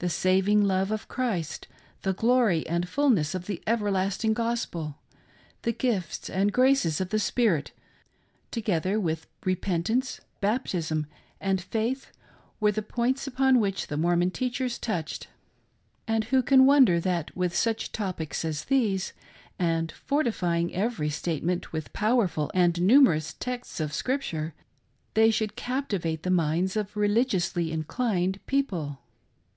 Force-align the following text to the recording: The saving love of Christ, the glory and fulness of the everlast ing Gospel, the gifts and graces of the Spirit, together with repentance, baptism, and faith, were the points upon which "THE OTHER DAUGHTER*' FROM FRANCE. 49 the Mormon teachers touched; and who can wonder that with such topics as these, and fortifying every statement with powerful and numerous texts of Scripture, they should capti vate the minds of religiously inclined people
The 0.00 0.08
saving 0.08 0.62
love 0.62 0.92
of 0.92 1.08
Christ, 1.08 1.66
the 2.02 2.12
glory 2.12 2.64
and 2.68 2.88
fulness 2.88 3.34
of 3.34 3.46
the 3.46 3.60
everlast 3.66 4.24
ing 4.24 4.32
Gospel, 4.32 4.96
the 5.62 5.72
gifts 5.72 6.30
and 6.30 6.52
graces 6.52 7.00
of 7.00 7.08
the 7.08 7.18
Spirit, 7.18 7.72
together 8.52 9.00
with 9.00 9.26
repentance, 9.44 10.20
baptism, 10.40 11.08
and 11.40 11.60
faith, 11.60 12.12
were 12.60 12.70
the 12.70 12.80
points 12.80 13.26
upon 13.26 13.58
which 13.58 13.88
"THE 13.88 13.96
OTHER 13.96 14.02
DAUGHTER*' 14.02 14.02
FROM 14.02 14.18
FRANCE. 14.20 14.38
49 14.38 14.52
the 14.52 14.60
Mormon 14.60 14.78
teachers 14.78 14.78
touched; 14.78 15.28
and 16.06 16.24
who 16.30 16.42
can 16.44 16.64
wonder 16.64 17.00
that 17.00 17.36
with 17.36 17.56
such 17.56 17.90
topics 17.90 18.44
as 18.44 18.66
these, 18.66 19.12
and 19.58 19.90
fortifying 19.90 20.72
every 20.72 21.10
statement 21.10 21.72
with 21.72 21.92
powerful 21.92 22.52
and 22.54 22.80
numerous 22.80 23.32
texts 23.34 23.80
of 23.80 23.92
Scripture, 23.92 24.54
they 25.14 25.32
should 25.32 25.56
capti 25.56 25.98
vate 26.00 26.22
the 26.22 26.30
minds 26.30 26.76
of 26.76 26.96
religiously 26.96 27.72
inclined 27.72 28.38
people 28.46 29.00